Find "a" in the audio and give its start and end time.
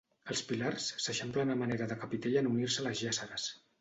1.55-1.57, 2.85-2.87